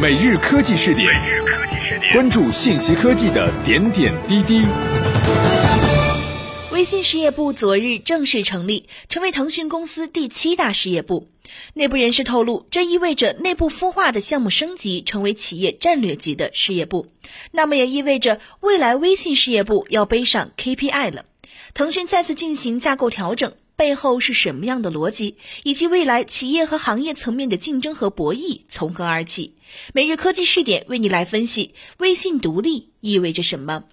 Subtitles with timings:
[0.00, 1.14] 每日科技试点，
[2.14, 4.64] 关注信息科技的点点滴滴。
[6.72, 11.28] 微信事业部昨日正式成立，成为腾讯公司第七大事业部。
[11.74, 17.08] 内部人士透露，这意味着内部孵化的项目升级，成为企业战略级的事业部。
[17.50, 21.26] 那么也意味着未来微信事业部要背上 KPI 了。
[21.72, 25.36] 腾讯再次进行架构调整，背后是什么样的逻辑？
[25.62, 29.54] 以及未来企业和行业层面的竞争和博弈从何而起？
[29.94, 33.84] 每日科技视点为你来分析，微信独立意味着什么？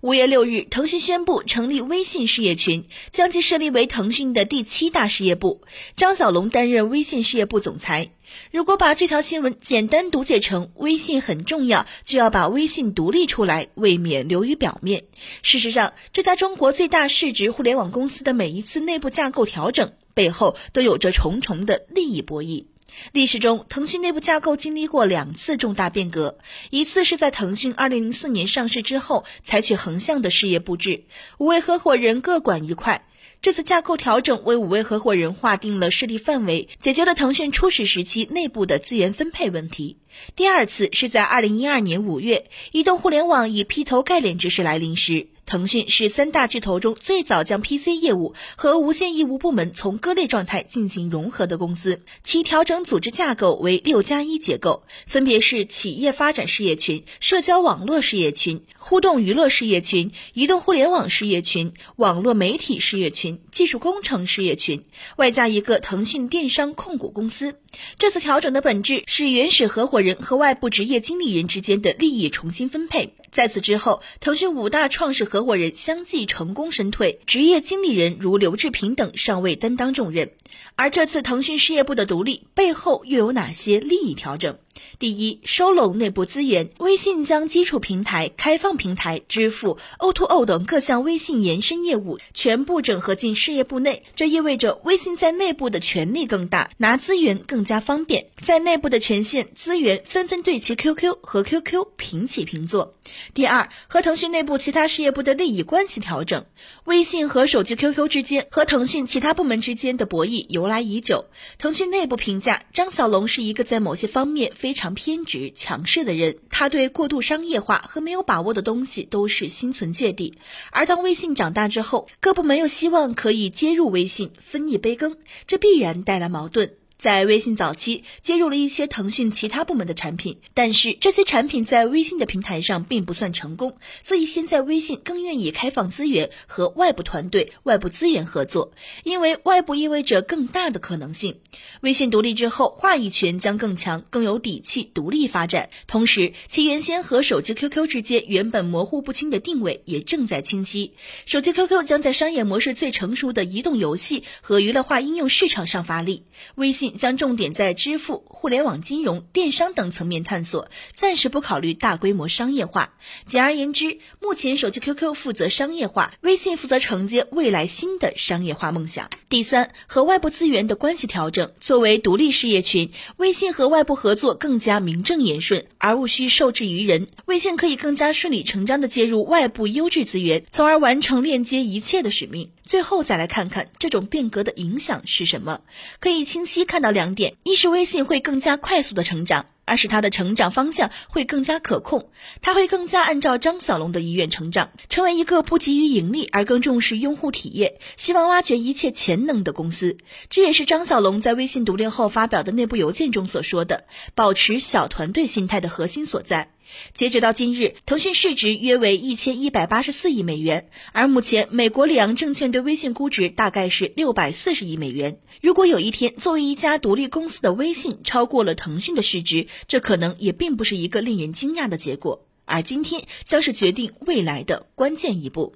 [0.00, 5.62] 五月六日，腾讯宣布成立微信事业群，将其设立为腾讯的第七大事业部。
[5.96, 8.10] 张小龙担任微信事业部总裁。
[8.50, 15.04] 如果把这条新闻简单读解成微信很重要，就要把微信独立出来，未免流于表面。
[15.42, 22.64] 事实上，这家中国最大市值互联网公司的每一次内部架构调整，背后都有着重重的利益博弈。
[23.12, 26.38] 历史中，腾讯内部架构经历过两次重大变革，
[26.70, 31.04] 一次是在腾讯2004年上市之后，采取横向的事业布置，
[31.38, 33.06] 五位合伙人各管一块。
[33.42, 39.98] 这次架构调整为五位合伙人划定了势力范围，解决了腾讯初始时期内部的资源分配问题。
[40.34, 45.28] 第二次是在2012年5月，移动互联网以劈头盖脸之势来临时。
[45.46, 58.62] 腾讯是三大巨头中最早将 PC 业务和无线业务部门从割裂状态进行融合的公司，其调整组织架构为六加一结构，分别是企业发展事业群、社交网络事业群。
[58.78, 64.82] 互动娱乐事业群、移动互联网事业群、网络媒体事业群、技术工程事业群，
[65.16, 67.58] 外加一个腾讯电商控股公司。
[67.98, 73.14] 这次调整的本质是原始合伙人和外部职业经理人之间的利益重新分配。
[73.32, 80.30] 在此之后，腾讯五大创始合伙人相继成功身退，职业经理人如刘志平等尚未担当重任。
[80.76, 84.56] 而这次腾讯事业部的独立背后又有哪些利益调整？
[85.00, 86.70] 第一，收拢内部资源。
[86.78, 102.94] 微信将基础平台、开放平台、支付、O2O 等各项微信延伸业务全部整合进事业部内，这意味着微信在内部的权力更大，拿资源更加方便，在内部的权限、资源纷纷对其 QQ 和 QQ 平起平坐。
[103.32, 106.44] 第二，和腾讯内部其他事业部的利益关系调整。
[106.84, 111.24] 微信和手机 QQ 之间和腾讯其他部门之间的博弈由来已久。
[111.58, 120.34] 腾讯内部评价，张小龙是一个在某些方面非常偏执、强势的人，他对过度商业化和没有把握的东西都是心存芥蒂。
[120.70, 126.74] 而当微信长大之后，各部门又希望可以接入微信分一杯羹，这必然带来矛盾。
[126.96, 138.72] 在微信早期接入了一些腾讯其他部门的产品，但是这些产品在微信的平台上并不算成功，所以现在微信更愿意开放资源和外部团队、外部资源合作，
[139.02, 141.40] 因为外部意味着更大的可能性。
[141.80, 145.70] 微信独立之后，话语权将更强，更有底气独立发展。
[145.86, 150.92] 同时，其原先和手机 QQ 之间原本模糊不清的定位也正在清晰。
[151.26, 156.22] 手机 QQ 将在商业模式最成熟的移动游戏和娱乐化应用市场上发力，
[156.54, 156.83] 微信。
[156.90, 162.94] 将重点在支付、互联网金融、电商等层面探索，暂时不考虑大规模商业化。
[163.26, 169.10] 简而言之，目前手机 QQ 负责商业化，微信负责承接未来新的商业化梦想。
[169.28, 171.50] 第三，和外部资源的关系调整。
[171.60, 177.06] 作为独立事业群，微信和外部合作更加名正言顺，而无需受制于人。
[177.26, 182.50] 微信可以更加顺理成章地接入外部优质资源，从而完成链接一切的使命。
[182.66, 185.60] 最后再来看看这种变革的影响是什么？
[186.00, 192.08] 可以清晰看到两点：一是微信会更加快速的成长；二是它的成长方向会更加可控，
[192.40, 199.98] 它会更加按照张小龙的意愿成长，成为一个不急于盈利而更重视用户体验、希望挖掘一切潜能的公司。
[200.30, 203.84] 这也是张小龙在微信独立后发表的内部邮件中所说的
[204.16, 206.53] “保持小团队心态”的核心所在。
[206.92, 215.18] 截止到今日，腾讯市值约为一千一百八十四亿美元，而目前美国里昂证券对微信估值大概是六百四十亿美元。
[215.42, 222.26] 如果有一天，作为一家独立公司的微信超过了腾讯的市值，这可能也并不是一个令人惊讶的结果。
[222.46, 225.52] 而今天将是决定未来的关键一步。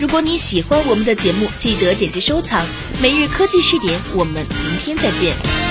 [0.00, 2.66] 如果你喜欢我们的节目，记得点击收藏。
[3.00, 5.61] 每日科技视点，我们明天再见。